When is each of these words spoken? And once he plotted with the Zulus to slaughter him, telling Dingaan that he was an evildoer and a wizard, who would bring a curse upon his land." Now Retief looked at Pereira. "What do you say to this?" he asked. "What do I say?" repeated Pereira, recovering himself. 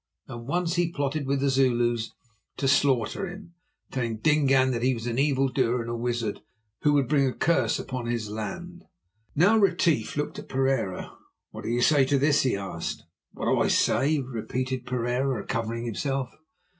And 0.27 0.47
once 0.47 0.77
he 0.77 0.91
plotted 0.91 1.27
with 1.27 1.41
the 1.41 1.51
Zulus 1.51 2.11
to 2.57 2.67
slaughter 2.67 3.27
him, 3.27 3.53
telling 3.91 4.17
Dingaan 4.17 4.71
that 4.71 4.81
he 4.81 4.95
was 4.95 5.05
an 5.05 5.19
evildoer 5.19 5.79
and 5.79 5.91
a 5.91 5.95
wizard, 5.95 6.41
who 6.81 6.93
would 6.93 7.07
bring 7.07 7.27
a 7.27 7.33
curse 7.33 7.77
upon 7.77 8.07
his 8.07 8.27
land." 8.27 8.85
Now 9.35 9.57
Retief 9.59 10.17
looked 10.17 10.39
at 10.39 10.49
Pereira. 10.49 11.15
"What 11.51 11.65
do 11.65 11.69
you 11.69 11.83
say 11.83 12.03
to 12.05 12.17
this?" 12.17 12.41
he 12.41 12.55
asked. 12.55 13.03
"What 13.33 13.45
do 13.45 13.59
I 13.59 13.67
say?" 13.67 14.17
repeated 14.19 14.87
Pereira, 14.87 15.27
recovering 15.27 15.85
himself. 15.85 16.31